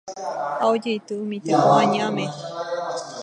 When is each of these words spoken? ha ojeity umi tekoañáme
ha 0.59 0.65
ojeity 0.73 1.13
umi 1.23 1.37
tekoañáme 1.45 2.25